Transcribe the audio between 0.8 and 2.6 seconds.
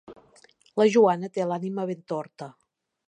La Joana té l'ànima ben torta.